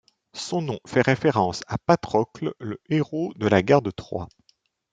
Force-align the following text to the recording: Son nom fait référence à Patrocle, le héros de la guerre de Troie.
Son 0.33 0.63
nom 0.63 0.79
fait 0.87 1.03
référence 1.03 1.61
à 1.67 1.77
Patrocle, 1.77 2.55
le 2.59 2.81
héros 2.89 3.33
de 3.35 3.45
la 3.47 3.61
guerre 3.61 3.83
de 3.83 3.91
Troie. 3.91 4.27